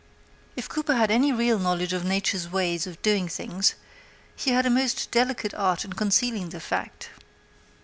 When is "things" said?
3.27-3.75